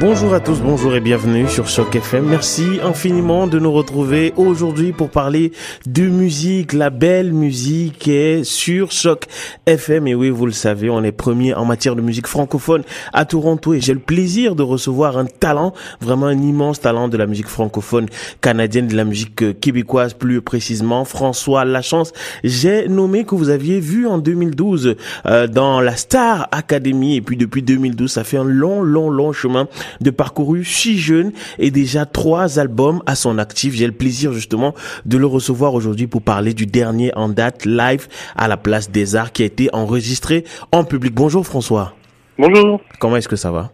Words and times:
Bonjour 0.00 0.34
à 0.34 0.40
tous, 0.40 0.60
bonjour 0.60 0.96
et 0.96 1.00
bienvenue 1.00 1.48
sur 1.48 1.68
Choc 1.68 1.94
FM. 1.94 2.26
Merci 2.26 2.80
infiniment 2.82 3.46
de 3.46 3.60
nous 3.60 3.70
retrouver 3.70 4.32
aujourd'hui 4.36 4.92
pour 4.92 5.08
parler 5.08 5.52
de 5.86 6.02
musique. 6.02 6.72
La 6.72 6.90
belle 6.90 7.32
musique 7.32 8.08
est 8.08 8.42
sur 8.42 8.90
Choc 8.90 9.26
FM. 9.66 10.08
Et 10.08 10.16
oui, 10.16 10.30
vous 10.30 10.46
le 10.46 10.52
savez, 10.52 10.90
on 10.90 11.04
est 11.04 11.12
premier 11.12 11.54
en 11.54 11.64
matière 11.64 11.94
de 11.94 12.02
musique 12.02 12.26
francophone 12.26 12.82
à 13.12 13.24
Toronto 13.24 13.72
et 13.72 13.80
j'ai 13.80 13.94
le 13.94 14.00
plaisir 14.00 14.56
de 14.56 14.64
recevoir 14.64 15.16
un 15.16 15.26
talent, 15.26 15.72
vraiment 16.00 16.26
un 16.26 16.42
immense 16.42 16.80
talent 16.80 17.06
de 17.06 17.16
la 17.16 17.28
musique 17.28 17.46
francophone 17.46 18.08
canadienne, 18.40 18.88
de 18.88 18.96
la 18.96 19.04
musique 19.04 19.60
québécoise 19.60 20.14
plus 20.14 20.42
précisément, 20.42 21.04
François 21.04 21.64
Lachance. 21.64 22.12
J'ai 22.42 22.88
nommé 22.88 23.24
que 23.24 23.36
vous 23.36 23.48
aviez 23.48 23.78
vu 23.78 24.08
en 24.08 24.18
2012 24.18 24.96
euh, 25.26 25.46
dans 25.46 25.80
la 25.80 25.94
Star 25.94 26.48
Academy 26.50 27.14
et 27.14 27.20
puis 27.20 27.36
depuis 27.36 27.62
2012, 27.62 28.10
ça 28.10 28.24
fait 28.24 28.38
un 28.38 28.44
long, 28.44 28.82
long, 28.82 29.08
long 29.08 29.32
chemin 29.32 29.68
de 30.00 30.10
parcouru 30.10 30.64
si 30.64 30.98
jeune 30.98 31.32
et 31.58 31.70
déjà 31.70 32.06
trois 32.06 32.58
albums 32.58 33.02
à 33.06 33.14
son 33.14 33.38
actif. 33.38 33.74
J'ai 33.74 33.86
le 33.86 33.92
plaisir 33.92 34.32
justement 34.32 34.74
de 35.04 35.16
le 35.16 35.26
recevoir 35.26 35.74
aujourd'hui 35.74 36.06
pour 36.06 36.22
parler 36.22 36.54
du 36.54 36.66
dernier 36.66 37.12
en 37.16 37.28
date 37.28 37.64
live 37.64 38.08
à 38.36 38.48
la 38.48 38.56
place 38.56 38.90
des 38.90 39.16
arts 39.16 39.32
qui 39.32 39.42
a 39.42 39.46
été 39.46 39.68
enregistré 39.72 40.44
en 40.72 40.84
public. 40.84 41.14
Bonjour 41.14 41.46
François. 41.46 41.94
Bonjour. 42.38 42.80
Comment 42.98 43.16
est-ce 43.16 43.28
que 43.28 43.36
ça 43.36 43.50
va? 43.50 43.70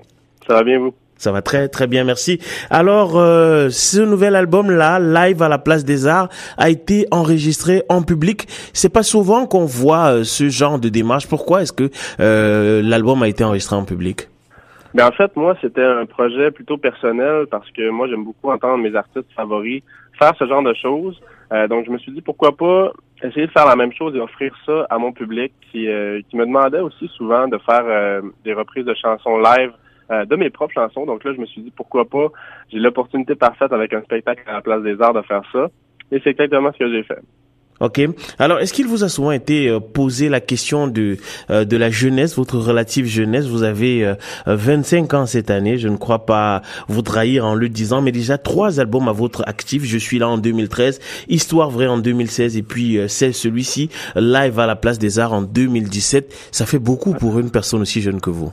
Ça 0.47 0.55
va 0.55 0.65
bien 0.65 0.79
vous? 0.79 0.93
Ça 1.21 1.33
va 1.33 1.43
très 1.43 1.69
très 1.69 1.87
bien, 1.87 2.03
merci. 2.05 2.41
Alors, 2.71 3.19
euh, 3.19 3.69
ce 3.69 4.01
nouvel 4.01 4.35
album-là, 4.35 4.99
live 4.99 5.43
à 5.43 5.51
la 5.51 5.59
Place 5.59 5.85
des 5.85 6.07
Arts, 6.07 6.31
a 6.57 6.71
été 6.71 7.07
enregistré 7.11 7.83
en 7.91 8.01
public. 8.01 8.49
C'est 8.73 8.89
pas 8.89 9.03
souvent 9.03 9.45
qu'on 9.45 9.67
voit 9.67 10.15
euh, 10.15 10.25
ce 10.25 10.49
genre 10.49 10.79
de 10.79 10.89
démarche. 10.89 11.27
Pourquoi 11.27 11.61
est-ce 11.61 11.75
que 11.75 11.91
euh, 12.21 12.81
l'album 12.83 13.23
a 13.23 13.29
été 13.29 13.45
enregistré 13.45 13.77
en 13.77 13.85
public? 13.85 14.30
Mais 14.95 15.03
en 15.03 15.13
fait, 15.13 15.35
moi, 15.37 15.57
c'était 15.61 15.85
un 15.85 16.07
projet 16.07 16.51
plutôt 16.51 16.77
personnel 16.77 17.47
parce 17.51 17.71
que 17.71 17.91
moi, 17.91 18.09
j'aime 18.09 18.25
beaucoup 18.25 18.51
entendre 18.51 18.79
mes 18.79 18.95
artistes 18.95 19.31
favoris 19.35 19.83
faire 20.19 20.35
ce 20.39 20.47
genre 20.47 20.63
de 20.63 20.75
choses. 20.75 21.21
Euh, 21.53 21.69
donc, 21.69 21.87
je 21.87 21.91
me 21.91 21.99
suis 21.99 22.13
dit 22.13 22.21
pourquoi 22.21 22.57
pas 22.57 22.93
essayer 23.23 23.47
de 23.47 23.53
faire 23.53 23.67
la 23.67 23.77
même 23.77 23.93
chose 23.93 24.15
et 24.17 24.21
offrir 24.21 24.53
ça 24.67 24.87
à 24.91 24.99
mon 24.99 25.13
public 25.13 25.53
qui, 25.71 25.89
euh, 25.89 26.21
qui 26.29 26.37
me 26.37 26.47
demandait 26.47 26.81
aussi 26.81 27.09
souvent 27.09 27.47
de 27.49 27.59
faire 27.59 27.85
euh, 27.85 28.23
des 28.45 28.53
reprises 28.53 28.85
de 28.85 28.95
chansons 28.95 29.39
live 29.39 29.73
de 30.11 30.35
mes 30.35 30.51
propres 30.51 30.75
chansons. 30.75 31.07
Donc 31.07 31.23
là, 31.23 31.33
je 31.33 31.41
me 31.41 31.47
suis 31.47 31.63
dit 31.63 31.71
pourquoi 31.71 32.05
pas? 32.05 32.27
J'ai 32.73 32.81
l'opportunité 32.81 33.37
parfaite 33.37 33.73
avec 33.73 33.95
un 33.95 34.03
spectacle 34.03 34.43
à 34.49 34.55
la 34.55 34.61
Place 34.61 34.83
des 34.83 35.01
Arts 35.01 35.15
de 35.15 35.23
faire 35.23 35.43
ça. 35.53 35.69
Et 36.11 36.19
c'est 36.25 36.31
exactement 36.31 36.73
ce 36.73 36.79
que 36.79 36.91
j'ai 36.91 37.05
fait. 37.05 37.21
Ok. 37.81 37.99
Alors, 38.39 38.59
est-ce 38.59 38.75
qu'il 38.75 38.87
vous 38.87 39.05
a 39.05 39.09
souvent 39.09 39.31
été 39.31 39.69
euh, 39.69 39.81
posé 39.81 40.29
la 40.29 40.41
question 40.41 40.87
de 40.87 41.17
euh, 41.49 41.65
de 41.65 41.77
la 41.79 41.89
jeunesse, 41.89 42.37
votre 42.37 42.59
relative 42.59 43.07
jeunesse? 43.07 43.47
Vous 43.47 43.63
avez 43.63 44.15
25 44.45 45.15
euh, 45.15 45.17
ans 45.17 45.27
cette 45.27 45.51
année. 45.51 45.79
Je 45.79 45.89
ne 45.89 45.97
crois 45.97 46.27
pas 46.27 46.61
vous 46.89 47.01
trahir 47.01 47.47
en 47.47 47.55
le 47.55 47.71
disant, 47.71 48.03
mais 48.03 48.13
déjà 48.13 48.37
trois 48.37 48.81
albums 48.81 49.09
à 49.09 49.13
votre 49.13 49.43
actif. 49.49 49.83
Je 49.85 49.97
suis 49.97 50.19
là 50.19 50.29
en 50.29 50.37
2013, 50.37 51.01
Histoire 51.29 51.71
vraie 51.71 51.87
en 51.87 51.97
2016, 51.97 52.59
et 52.59 52.63
puis 52.63 52.99
c'est 53.09 53.33
celui-ci, 53.33 53.89
Live 54.15 54.59
à 54.59 54.67
la 54.67 54.77
place 54.77 54.99
des 54.99 55.19
Arts 55.19 55.33
en 55.33 55.41
2017. 55.41 56.51
Ça 56.53 56.67
fait 56.67 56.79
beaucoup 56.79 57.15
pour 57.15 57.39
une 57.39 57.51
personne 57.51 57.81
aussi 57.81 58.03
jeune 58.03 58.21
que 58.21 58.29
vous. 58.29 58.53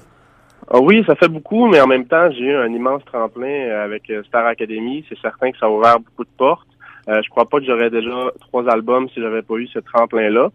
Ah 0.69 0.79
oui, 0.79 1.03
ça 1.05 1.15
fait 1.15 1.27
beaucoup, 1.27 1.67
mais 1.67 1.81
en 1.81 1.87
même 1.87 2.05
temps, 2.05 2.31
j'ai 2.31 2.45
eu 2.45 2.55
un 2.55 2.71
immense 2.71 3.03
tremplin 3.05 3.71
avec 3.83 4.09
Star 4.27 4.45
Academy. 4.45 5.03
C'est 5.09 5.19
certain 5.19 5.51
que 5.51 5.57
ça 5.57 5.65
a 5.65 5.69
ouvert 5.69 5.99
beaucoup 5.99 6.23
de 6.23 6.37
portes. 6.37 6.67
Euh, 7.09 7.21
je 7.23 7.29
crois 7.29 7.45
pas 7.45 7.59
que 7.59 7.65
j'aurais 7.65 7.89
déjà 7.89 8.31
trois 8.39 8.69
albums 8.69 9.07
si 9.09 9.21
j'avais 9.21 9.41
pas 9.41 9.55
eu 9.55 9.67
ce 9.67 9.79
tremplin-là. 9.79 10.51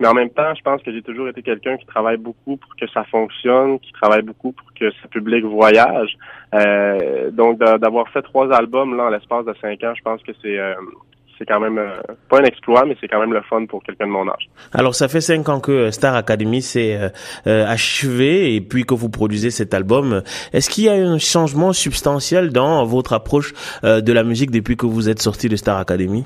Mais 0.00 0.08
en 0.08 0.14
même 0.14 0.30
temps, 0.30 0.52
je 0.54 0.62
pense 0.62 0.82
que 0.82 0.92
j'ai 0.92 1.02
toujours 1.02 1.28
été 1.28 1.42
quelqu'un 1.42 1.76
qui 1.76 1.86
travaille 1.86 2.16
beaucoup 2.16 2.56
pour 2.56 2.74
que 2.76 2.86
ça 2.88 3.04
fonctionne, 3.04 3.78
qui 3.78 3.92
travaille 3.92 4.22
beaucoup 4.22 4.52
pour 4.52 4.72
que 4.74 4.90
ce 4.90 5.06
public 5.08 5.44
voyage. 5.44 6.16
Euh, 6.54 7.30
donc, 7.30 7.58
d'avoir 7.58 8.08
fait 8.08 8.22
trois 8.22 8.52
albums 8.52 8.96
là 8.96 9.04
en 9.04 9.10
l'espace 9.10 9.44
de 9.46 9.54
cinq 9.60 9.84
ans, 9.84 9.94
je 9.94 10.02
pense 10.02 10.22
que 10.22 10.32
c'est 10.42 10.58
euh, 10.58 10.74
c'est 11.38 11.46
quand 11.46 11.60
même 11.60 11.78
euh, 11.78 12.00
pas 12.28 12.40
un 12.40 12.44
exploit, 12.44 12.84
mais 12.84 12.96
c'est 13.00 13.08
quand 13.08 13.20
même 13.20 13.32
le 13.32 13.42
fun 13.42 13.66
pour 13.66 13.82
quelqu'un 13.82 14.06
de 14.06 14.12
mon 14.12 14.28
âge. 14.28 14.48
Alors, 14.72 14.94
ça 14.94 15.08
fait 15.08 15.20
cinq 15.20 15.48
ans 15.48 15.60
que 15.60 15.72
euh, 15.72 15.90
Star 15.90 16.14
Academy 16.14 16.62
s'est 16.62 16.98
euh, 17.46 17.66
achevé 17.66 18.54
et 18.54 18.60
puis 18.60 18.84
que 18.84 18.94
vous 18.94 19.10
produisez 19.10 19.50
cet 19.50 19.74
album. 19.74 20.22
Est-ce 20.52 20.70
qu'il 20.70 20.84
y 20.84 20.88
a 20.88 20.94
un 20.94 21.18
changement 21.18 21.72
substantiel 21.72 22.50
dans 22.50 22.84
votre 22.84 23.12
approche 23.12 23.52
de 23.82 24.12
la 24.12 24.24
musique 24.24 24.50
depuis 24.50 24.76
que 24.76 24.86
vous 24.86 25.08
êtes 25.08 25.20
sorti 25.20 25.48
de 25.48 25.56
Star 25.56 25.78
Academy? 25.78 26.24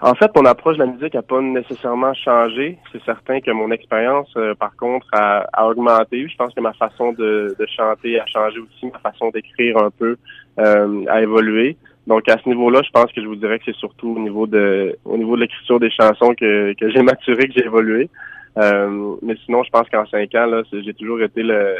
En 0.00 0.14
fait, 0.14 0.30
mon 0.34 0.44
approche 0.46 0.76
de 0.76 0.84
la 0.84 0.90
musique 0.90 1.14
n'a 1.14 1.22
pas 1.22 1.40
nécessairement 1.40 2.14
changé. 2.14 2.78
C'est 2.90 3.02
certain 3.04 3.40
que 3.40 3.50
mon 3.50 3.70
expérience, 3.70 4.32
par 4.58 4.74
contre, 4.76 5.06
a, 5.12 5.66
augmenté. 5.66 6.26
Je 6.26 6.36
pense 6.36 6.54
que 6.54 6.60
ma 6.60 6.72
façon 6.72 7.12
de, 7.12 7.54
de, 7.58 7.66
chanter 7.66 8.18
a 8.18 8.26
changé 8.26 8.58
aussi, 8.58 8.86
ma 8.92 8.98
façon 8.98 9.30
d'écrire 9.30 9.76
un 9.78 9.90
peu 9.90 10.16
a 10.56 11.20
évolué. 11.20 11.76
Donc 12.10 12.28
à 12.28 12.36
ce 12.42 12.48
niveau-là, 12.48 12.82
je 12.84 12.90
pense 12.90 13.12
que 13.12 13.22
je 13.22 13.26
vous 13.28 13.36
dirais 13.36 13.60
que 13.60 13.66
c'est 13.66 13.76
surtout 13.76 14.16
au 14.16 14.18
niveau 14.18 14.44
de 14.48 14.96
au 15.04 15.16
niveau 15.16 15.36
de 15.36 15.42
l'écriture 15.42 15.78
des 15.78 15.92
chansons 15.92 16.34
que, 16.34 16.72
que 16.72 16.90
j'ai 16.90 17.02
maturé, 17.02 17.46
que 17.46 17.52
j'ai 17.54 17.64
évolué. 17.64 18.10
Euh, 18.58 19.14
mais 19.22 19.36
sinon, 19.44 19.62
je 19.62 19.70
pense 19.70 19.88
qu'en 19.88 20.04
cinq 20.06 20.34
ans, 20.34 20.46
là, 20.46 20.62
j'ai 20.72 20.92
toujours 20.94 21.22
été 21.22 21.44
le, 21.44 21.76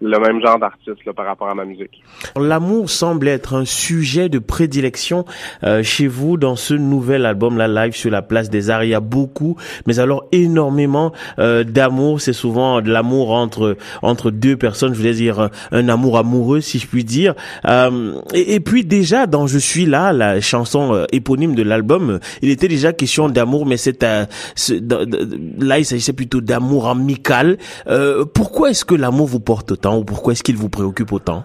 le 0.00 0.18
même 0.18 0.40
genre 0.42 0.58
d'artiste 0.58 1.10
par 1.12 1.24
rapport 1.24 1.48
à 1.48 1.54
ma 1.54 1.64
musique. 1.64 2.02
L'amour 2.38 2.90
semble 2.90 3.28
être 3.28 3.54
un 3.54 3.64
sujet 3.64 4.28
de 4.28 4.38
prédilection 4.38 5.24
euh, 5.64 5.82
chez 5.82 6.06
vous 6.06 6.36
dans 6.36 6.56
ce 6.56 6.74
nouvel 6.74 7.24
album, 7.24 7.56
la 7.56 7.68
live 7.68 7.94
sur 7.94 8.10
la 8.10 8.22
place 8.22 8.50
des 8.50 8.68
arts. 8.68 8.84
Il 8.84 8.90
y 8.90 8.94
a 8.94 9.00
beaucoup, 9.00 9.56
mais 9.86 9.98
alors 9.98 10.26
énormément 10.32 11.12
euh, 11.38 11.64
d'amour. 11.64 12.20
C'est 12.20 12.34
souvent 12.34 12.82
de 12.82 12.90
l'amour 12.90 13.32
entre 13.32 13.76
entre 14.02 14.30
deux 14.30 14.56
personnes. 14.56 14.92
Je 14.92 14.98
voulais 14.98 15.14
dire 15.14 15.48
un, 15.72 15.88
amour 15.88 16.18
amoureux, 16.18 16.60
si 16.60 16.78
je 16.78 16.86
puis 16.86 17.04
dire. 17.04 17.34
Euh, 17.64 18.20
et, 18.34 18.54
et, 18.54 18.60
puis 18.60 18.84
déjà 18.84 19.26
dans 19.26 19.46
Je 19.46 19.58
suis 19.58 19.86
là, 19.86 20.12
la 20.12 20.40
chanson 20.40 20.94
euh, 20.94 21.04
éponyme 21.12 21.54
de 21.54 21.62
l'album, 21.62 22.18
il 22.42 22.50
était 22.50 22.68
déjà 22.68 22.92
question 22.92 23.28
d'amour, 23.28 23.64
mais 23.64 23.76
c'est 23.76 24.02
là 24.02 25.78
il 25.78 25.84
s'agissait 25.84 26.12
plutôt 26.12 26.40
d'amour 26.40 26.88
amical. 26.88 27.56
pourquoi 28.34 28.70
est-ce 28.70 28.84
que 28.84 28.94
l'amour 28.94 29.26
vous 29.26 29.40
porte 29.40 29.72
autant 29.72 29.85
ou 29.94 30.04
pourquoi 30.04 30.32
est-ce 30.32 30.42
qu'il 30.42 30.56
vous 30.56 30.68
préoccupe 30.68 31.12
autant? 31.12 31.44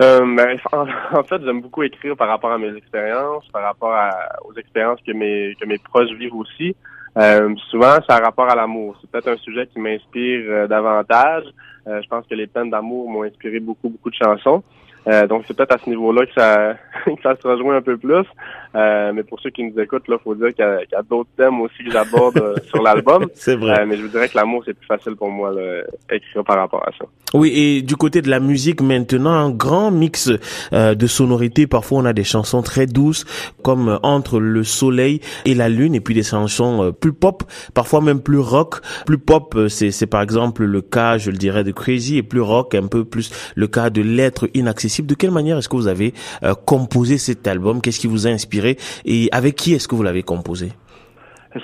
Euh, 0.00 0.20
ben, 0.36 0.56
en, 1.12 1.22
fait, 1.24 1.42
j'aime 1.44 1.60
beaucoup 1.60 1.82
écrire 1.82 2.16
par 2.16 2.28
rapport 2.28 2.52
à 2.52 2.58
mes 2.58 2.74
expériences, 2.76 3.46
par 3.52 3.62
rapport 3.62 3.94
aux 4.44 4.54
expériences 4.54 5.00
que 5.06 5.12
mes 5.12 5.56
que 5.60 5.66
mes 5.66 5.78
proches 5.78 6.12
vivent 6.12 6.36
aussi. 6.36 6.76
Euh, 7.16 7.52
souvent, 7.70 7.96
ça 8.08 8.16
a 8.16 8.20
rapport 8.20 8.48
à 8.48 8.54
l'amour. 8.54 8.96
C'est 9.00 9.10
peut-être 9.10 9.28
un 9.28 9.36
sujet 9.38 9.66
qui 9.66 9.80
m'inspire 9.80 10.44
euh, 10.48 10.66
davantage. 10.68 11.44
je 11.86 12.06
pense 12.08 12.26
que 12.26 12.34
les 12.34 12.46
peines 12.46 12.70
d'amour 12.70 13.10
m'ont 13.10 13.24
inspiré 13.24 13.58
beaucoup, 13.58 13.88
beaucoup 13.88 14.10
de 14.10 14.14
chansons. 14.14 14.62
donc, 15.28 15.44
c'est 15.46 15.56
peut-être 15.56 15.74
à 15.74 15.78
ce 15.78 15.88
niveau-là 15.88 16.26
que 16.26 16.32
ça, 16.34 16.74
que 17.06 17.22
ça 17.22 17.34
se 17.34 17.48
rejoint 17.48 17.76
un 17.76 17.82
peu 17.82 17.96
plus. 17.96 18.26
Euh, 18.74 19.12
mais 19.14 19.22
pour 19.22 19.40
ceux 19.40 19.50
qui 19.50 19.62
nous 19.64 19.78
écoutent, 19.80 20.08
là, 20.08 20.16
faut 20.22 20.34
dire 20.34 20.54
qu'il 20.54 20.64
y 20.64 20.94
a, 20.94 21.02
d'autres 21.02 21.30
thèmes 21.36 21.60
aussi 21.60 21.84
que 21.84 21.90
j'aborde 21.90 22.38
euh, 22.38 22.54
sur 22.66 22.82
l'album. 22.82 23.26
C'est 23.34 23.56
vrai. 23.56 23.80
Euh, 23.80 23.86
mais 23.86 23.96
je 23.96 24.02
vous 24.02 24.08
dirais 24.08 24.28
que 24.28 24.36
l'amour, 24.36 24.62
c'est 24.66 24.74
plus 24.74 24.86
facile 24.86 25.16
pour 25.16 25.30
moi 25.30 25.52
d'écrire 26.10 26.44
par 26.44 26.58
rapport 26.58 26.86
à 26.86 26.90
ça. 26.98 27.06
Oui, 27.34 27.52
et 27.54 27.82
du 27.82 27.96
côté 27.96 28.22
de 28.22 28.30
la 28.30 28.40
musique 28.40 28.80
maintenant, 28.80 29.32
un 29.32 29.50
grand 29.50 29.90
mix 29.90 30.30
de 30.72 31.06
sonorités. 31.06 31.66
Parfois, 31.66 31.98
on 31.98 32.04
a 32.04 32.12
des 32.12 32.24
chansons 32.24 32.62
très 32.62 32.86
douces, 32.86 33.24
comme 33.62 33.98
Entre 34.02 34.40
le 34.40 34.64
soleil 34.64 35.20
et 35.44 35.54
la 35.54 35.68
lune, 35.68 35.94
et 35.94 36.00
puis 36.00 36.14
des 36.14 36.22
chansons 36.22 36.94
plus 36.98 37.12
pop, 37.12 37.44
parfois 37.74 38.00
même 38.00 38.20
plus 38.20 38.38
rock. 38.38 38.76
Plus 39.06 39.18
pop, 39.18 39.56
c'est, 39.68 39.90
c'est 39.90 40.06
par 40.06 40.22
exemple 40.22 40.64
le 40.64 40.80
cas, 40.80 41.18
je 41.18 41.30
le 41.30 41.36
dirais, 41.36 41.64
de 41.64 41.72
Crazy, 41.72 42.18
et 42.18 42.22
plus 42.22 42.40
rock, 42.40 42.74
un 42.74 42.86
peu 42.86 43.04
plus 43.04 43.30
le 43.54 43.66
cas 43.66 43.90
de 43.90 44.02
L'être 44.02 44.48
inaccessible. 44.54 45.06
De 45.06 45.14
quelle 45.14 45.30
manière 45.30 45.58
est-ce 45.58 45.68
que 45.68 45.76
vous 45.76 45.88
avez 45.88 46.14
composé 46.64 47.18
cet 47.18 47.46
album? 47.46 47.80
Qu'est-ce 47.80 48.00
qui 48.00 48.06
vous 48.06 48.26
a 48.26 48.30
inspiré? 48.30 48.57
Et 49.04 49.28
avec 49.32 49.56
qui 49.56 49.74
est-ce 49.74 49.88
que 49.88 49.94
vous 49.94 50.02
l'avez 50.02 50.22
composé? 50.22 50.72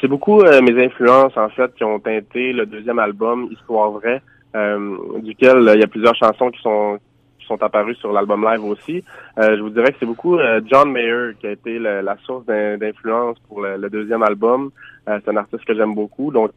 C'est 0.01 0.09
beaucoup 0.09 0.41
euh, 0.41 0.63
mes 0.63 0.83
influences, 0.83 1.37
en 1.37 1.49
fait, 1.51 1.75
qui 1.75 1.85
ont 1.85 1.99
teinté 2.01 2.53
le 2.53 2.67
deuxième 2.67 2.99
album, 2.99 3.49
Histoire 3.51 3.91
vraie, 3.91 4.23
euh, 4.57 4.97
duquel 5.23 5.71
il 5.75 5.81
y 5.81 5.85
a 5.85 5.87
plusieurs 5.87 6.15
chansons 6.17 6.51
qui 6.51 6.61
sont 6.63 6.99
sont 7.47 7.63
apparues 7.63 7.95
sur 7.97 8.11
l'album 8.11 8.43
live 8.43 8.65
aussi. 8.65 9.05
Euh, 9.39 9.55
je 9.55 9.61
vous 9.61 9.69
dirais 9.69 9.93
que 9.93 9.99
c'est 10.01 10.07
beaucoup 10.07 10.39
John 10.65 10.91
Mayer 10.91 11.33
qui 11.39 11.47
a 11.47 11.51
été 11.51 11.79
la 11.79 12.17
source 12.25 12.47
d'influence 12.47 13.37
pour 13.47 13.61
le, 13.61 13.91
deuxième 13.91 14.23
album. 14.23 14.71
c'est 15.07 15.29
un 15.29 15.37
artiste 15.37 15.63
que 15.67 15.75
j'aime 15.75 15.95
beaucoup. 15.95 16.33
Donc, 16.33 16.53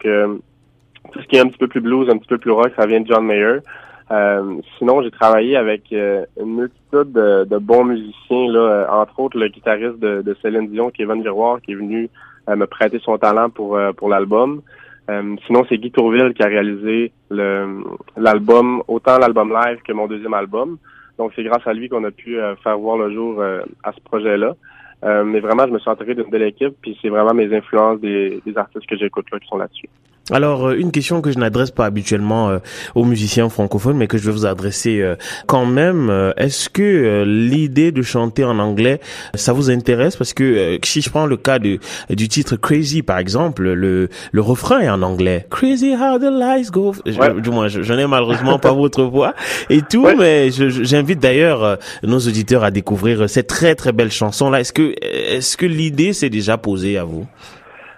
tout 1.12 1.20
ce 1.20 1.26
qui 1.26 1.36
est 1.36 1.40
un 1.40 1.48
petit 1.48 1.58
peu 1.58 1.68
plus 1.68 1.82
blues, 1.82 2.08
un 2.08 2.16
petit 2.16 2.28
peu 2.28 2.38
plus 2.38 2.52
rock, 2.52 2.72
ça 2.74 2.86
vient 2.86 3.02
de 3.02 3.06
John 3.06 3.26
Mayer. 3.26 3.58
Euh, 4.10 4.60
sinon, 4.78 5.02
j'ai 5.02 5.10
travaillé 5.10 5.56
avec 5.56 5.92
euh, 5.92 6.24
une 6.40 6.56
multitude 6.56 7.12
de, 7.12 7.58
bons 7.58 7.84
musiciens, 7.84 8.50
là, 8.50 8.60
euh, 8.60 8.86
entre 8.88 9.20
autres 9.20 9.38
le 9.38 9.48
guitariste 9.48 9.98
de, 9.98 10.22
de 10.22 10.36
Céline 10.40 10.68
Dion, 10.68 10.90
Kevin 10.90 11.22
Giroir, 11.22 11.60
qui 11.60 11.72
est 11.72 11.76
venu 11.76 12.08
me 12.48 12.64
prêter 12.64 12.98
son 13.00 13.18
talent 13.18 13.50
pour 13.50 13.78
pour 13.98 14.08
l'album. 14.08 14.62
sinon, 15.46 15.66
c'est 15.68 15.76
Guy 15.76 15.90
Tourville 15.90 16.32
qui 16.32 16.42
a 16.42 16.46
réalisé 16.46 17.12
l'album, 17.28 18.82
autant 18.88 19.18
l'album 19.18 19.52
live 19.52 19.82
que 19.86 19.92
mon 19.92 20.06
deuxième 20.06 20.32
album. 20.32 20.78
Donc, 21.18 21.32
c'est 21.36 21.42
grâce 21.42 21.66
à 21.66 21.74
lui 21.74 21.90
qu'on 21.90 22.04
a 22.04 22.10
pu 22.10 22.38
faire 22.64 22.78
voir 22.78 22.96
le 22.96 23.12
jour 23.12 23.44
à 23.84 23.92
ce 23.92 24.00
projet-là. 24.00 24.54
mais 25.02 25.40
vraiment, 25.40 25.66
je 25.66 25.72
me 25.72 25.78
suis 25.78 25.90
entouré 25.90 26.14
d'une 26.14 26.30
belle 26.30 26.44
équipe, 26.44 26.74
puis 26.80 26.98
c'est 27.02 27.10
vraiment 27.10 27.34
mes 27.34 27.54
influences 27.54 28.00
des, 28.00 28.40
des 28.46 28.56
artistes 28.56 28.86
que 28.86 28.96
j'écoute 28.96 29.26
là 29.30 29.38
qui 29.38 29.48
sont 29.48 29.58
là-dessus. 29.58 29.90
Alors, 30.30 30.70
une 30.70 30.92
question 30.92 31.20
que 31.20 31.30
je 31.30 31.38
n'adresse 31.38 31.70
pas 31.70 31.86
habituellement 31.86 32.58
aux 32.94 33.04
musiciens 33.04 33.48
francophones, 33.48 33.96
mais 33.96 34.06
que 34.06 34.18
je 34.18 34.26
vais 34.26 34.32
vous 34.32 34.46
adresser 34.46 35.02
quand 35.46 35.64
même. 35.66 36.32
Est-ce 36.36 36.68
que 36.68 37.24
l'idée 37.26 37.92
de 37.92 38.02
chanter 38.02 38.44
en 38.44 38.58
anglais, 38.58 39.00
ça 39.34 39.52
vous 39.52 39.70
intéresse? 39.70 40.16
Parce 40.16 40.34
que 40.34 40.78
si 40.84 41.00
je 41.00 41.10
prends 41.10 41.26
le 41.26 41.36
cas 41.36 41.58
de, 41.58 41.78
du 42.10 42.28
titre 42.28 42.56
Crazy, 42.56 43.02
par 43.02 43.18
exemple, 43.18 43.62
le, 43.70 44.08
le 44.32 44.40
refrain 44.40 44.80
est 44.80 44.90
en 44.90 45.02
anglais. 45.02 45.46
Crazy 45.50 45.94
how 45.94 46.18
the 46.18 46.30
lights 46.30 46.70
go. 46.70 46.94
Du 47.40 47.50
moins, 47.50 47.68
je, 47.68 47.92
n'ai 47.94 48.06
malheureusement 48.06 48.58
pas 48.58 48.72
votre 48.72 49.04
voix 49.04 49.34
et 49.70 49.82
tout, 49.82 50.06
mais 50.18 50.50
j'invite 50.50 51.20
d'ailleurs 51.20 51.78
nos 52.02 52.18
auditeurs 52.18 52.64
à 52.64 52.70
découvrir 52.70 53.28
cette 53.28 53.46
très 53.46 53.74
très 53.74 53.92
belle 53.92 54.10
chanson 54.10 54.50
là. 54.50 54.60
Est-ce 54.60 54.72
que 54.72 54.94
est-ce 55.02 55.56
que 55.56 55.66
l'idée 55.66 56.12
s'est 56.12 56.30
déjà 56.30 56.58
posée 56.58 56.98
à 56.98 57.04
vous? 57.04 57.26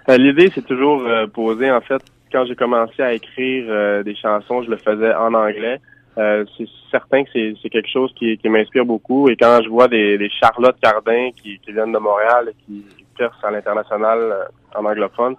Euh, 0.09 0.17
L'idée 0.17 0.51
s'est 0.53 0.61
toujours 0.61 1.03
euh, 1.05 1.27
posée 1.27 1.69
en 1.71 1.81
fait 1.81 2.01
quand 2.31 2.45
j'ai 2.45 2.55
commencé 2.55 3.01
à 3.01 3.13
écrire 3.13 3.65
euh, 3.67 4.03
des 4.03 4.15
chansons, 4.15 4.63
je 4.63 4.69
le 4.69 4.77
faisais 4.77 5.13
en 5.13 5.33
anglais. 5.33 5.79
c'est 6.15 6.67
certain 6.89 7.23
que 7.23 7.29
c'est 7.33 7.69
quelque 7.69 7.89
chose 7.89 8.13
qui, 8.15 8.39
m'inspire 8.45 8.85
beaucoup. 8.85 9.29
Et 9.29 9.35
quand 9.35 9.61
je 9.63 9.69
vois 9.69 9.87
des, 9.87 10.17
des 10.17 10.29
Charlotte 10.29 10.75
Cardin 10.81 11.29
qui, 11.35 11.59
viennent 11.67 11.93
de 11.93 11.99
Montréal 11.99 12.51
et 12.51 12.55
qui 12.65 12.85
percent 13.17 13.43
à 13.43 13.51
l'international 13.51 14.49
en 14.75 14.85
anglophone, 14.85 15.35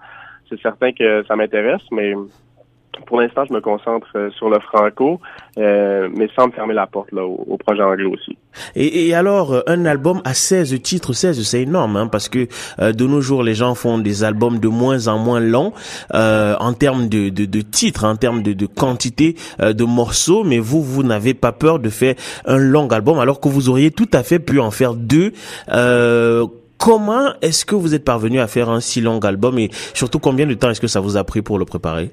c'est 0.49 0.61
certain 0.61 0.93
que 0.93 1.25
ça 1.25 1.37
m'intéresse, 1.37 1.83
mais 1.91 2.15
pour 3.07 3.21
l'instant, 3.21 3.45
je 3.49 3.53
me 3.53 3.61
concentre 3.61 4.07
euh, 4.15 4.31
sur 4.31 4.49
le 4.49 4.59
franco, 4.61 5.21
euh, 5.59 6.09
mais 6.17 6.29
sans 6.37 6.47
me 6.47 6.53
fermer 6.53 6.75
la 6.75 6.87
porte 6.87 7.13
là, 7.13 7.25
au, 7.25 7.57
projet 7.57 7.83
anglais 7.83 8.05
aussi. 8.05 8.37
Et, 8.75 9.09
et, 9.09 9.15
alors, 9.15 9.53
euh, 9.53 9.61
un 9.67 9.85
album 9.85 10.21
à 10.25 10.35
16 10.35 10.81
titres, 10.83 11.13
16, 11.13 11.43
c'est 11.43 11.63
énorme, 11.63 11.97
hein, 11.97 12.07
parce 12.07 12.29
que 12.29 12.47
de 12.79 13.07
nos 13.07 13.21
jours, 13.21 13.43
les 13.43 13.55
gens 13.55 13.75
font 13.75 13.99
des 13.99 14.25
albums 14.25 14.59
de 14.59 14.69
moins 14.69 15.09
en 15.09 15.19
moins 15.19 15.41
longs 15.41 15.73
en 16.13 16.73
termes 16.73 17.09
de, 17.09 17.29
de, 17.29 17.45
de 17.45 17.61
titres, 17.61 18.05
en 18.05 18.17
termes 18.17 18.43
de, 18.43 18.53
de 18.53 18.67
quantité 18.67 19.37
de 19.59 19.85
morceaux, 19.85 20.45
mais 20.45 20.59
vous, 20.59 20.83
vous 20.83 21.03
n'avez 21.03 21.35
pas 21.35 21.53
peur 21.53 21.79
de 21.79 21.89
faire 21.89 22.15
un 22.47 22.59
long 22.59 22.89
album, 22.89 23.19
alors 23.19 23.41
que 23.41 23.49
vous 23.49 23.69
auriez 23.69 23.91
tout 23.91 24.09
à 24.13 24.23
fait 24.23 24.39
pu 24.39 24.61
en 24.61 24.71
faire 24.71 24.95
deux. 24.95 25.33
Comment 26.83 27.33
est-ce 27.43 27.65
que 27.65 27.77
vous 27.77 27.95
êtes 27.95 28.05
parvenu 28.05 28.41
à 28.41 28.49
faire 28.49 28.69
un 28.69 28.81
si 28.81 29.01
long 29.01 29.21
album 29.21 29.57
et 29.57 29.71
surtout 29.95 30.19
combien 30.19 30.49
de 30.49 30.55
temps 30.55 30.69
est-ce 30.69 30.81
que 30.81 30.89
ça 30.89 30.99
vous 30.99 31.17
a 31.17 31.23
pris 31.23 31.41
pour 31.41 31.57
le 31.57 31.65
préparer? 31.65 32.11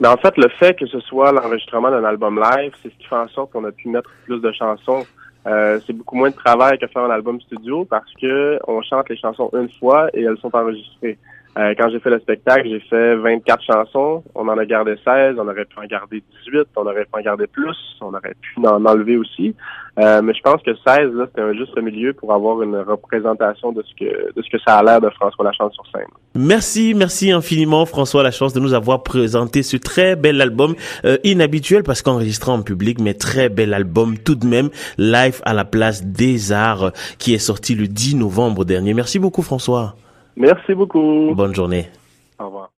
Mais 0.00 0.08
en 0.08 0.16
fait, 0.16 0.34
le 0.38 0.48
fait 0.48 0.78
que 0.78 0.86
ce 0.86 0.98
soit 1.00 1.30
l'enregistrement 1.30 1.90
d'un 1.90 2.04
album 2.04 2.40
live, 2.40 2.72
c'est 2.82 2.88
ce 2.88 2.94
qui 2.96 3.06
fait 3.06 3.16
en 3.16 3.28
sorte 3.28 3.52
qu'on 3.52 3.64
a 3.64 3.70
pu 3.70 3.90
mettre 3.90 4.10
plus 4.24 4.40
de 4.40 4.50
chansons. 4.50 5.04
Euh, 5.46 5.78
c'est 5.86 5.92
beaucoup 5.92 6.16
moins 6.16 6.30
de 6.30 6.34
travail 6.34 6.78
que 6.78 6.86
faire 6.86 7.02
un 7.02 7.10
album 7.10 7.38
studio 7.42 7.84
parce 7.84 8.10
que 8.18 8.58
on 8.66 8.80
chante 8.80 9.10
les 9.10 9.18
chansons 9.18 9.50
une 9.52 9.68
fois 9.78 10.08
et 10.14 10.22
elles 10.22 10.38
sont 10.38 10.54
enregistrées. 10.56 11.18
Euh, 11.58 11.74
quand 11.76 11.90
j'ai 11.90 11.98
fait 11.98 12.10
le 12.10 12.20
spectacle, 12.20 12.68
j'ai 12.68 12.80
fait 12.80 13.16
24 13.16 13.62
chansons. 13.64 14.22
On 14.34 14.46
en 14.48 14.56
a 14.56 14.64
gardé 14.64 14.94
16. 15.04 15.36
On 15.38 15.48
aurait 15.48 15.64
pu 15.64 15.78
en 15.78 15.86
garder 15.86 16.22
18. 16.44 16.68
On 16.76 16.82
aurait 16.82 17.04
pu 17.04 17.10
en 17.12 17.20
garder 17.20 17.46
plus. 17.46 17.76
On 18.00 18.08
aurait 18.08 18.36
pu 18.40 18.60
en 18.64 18.84
enlever 18.84 19.16
aussi. 19.16 19.54
Euh, 19.98 20.22
mais 20.22 20.32
je 20.32 20.40
pense 20.42 20.62
que 20.62 20.70
16, 20.72 21.12
là, 21.14 21.26
c'était 21.26 21.42
un 21.42 21.52
juste 21.52 21.76
milieu 21.76 22.12
pour 22.12 22.32
avoir 22.32 22.62
une 22.62 22.76
représentation 22.76 23.72
de 23.72 23.82
ce 23.82 23.94
que, 23.94 24.32
de 24.32 24.42
ce 24.42 24.48
que 24.48 24.62
ça 24.64 24.78
a 24.78 24.82
l'air 24.82 25.00
de 25.00 25.10
François 25.10 25.44
Lachance 25.44 25.74
sur 25.74 25.84
scène. 25.92 26.06
Merci, 26.36 26.94
merci 26.94 27.32
infiniment 27.32 27.84
François 27.84 28.22
Lachance 28.22 28.52
de 28.52 28.60
nous 28.60 28.72
avoir 28.72 29.02
présenté 29.02 29.64
ce 29.64 29.76
très 29.76 30.14
bel 30.14 30.40
album, 30.40 30.76
euh, 31.04 31.18
inhabituel 31.24 31.82
parce 31.82 32.02
qu'enregistré 32.02 32.52
en 32.52 32.62
public, 32.62 33.00
mais 33.00 33.14
très 33.14 33.48
bel 33.48 33.74
album 33.74 34.16
tout 34.16 34.36
de 34.36 34.46
même, 34.46 34.70
live 34.96 35.40
à 35.44 35.52
la 35.52 35.64
place 35.64 36.04
des 36.04 36.52
arts, 36.52 36.92
qui 37.18 37.34
est 37.34 37.38
sorti 37.38 37.74
le 37.74 37.88
10 37.88 38.14
novembre 38.14 38.64
dernier. 38.64 38.94
Merci 38.94 39.18
beaucoup 39.18 39.42
François. 39.42 39.96
Merci 40.40 40.74
beaucoup. 40.74 41.34
Bonne 41.34 41.54
journée. 41.54 41.86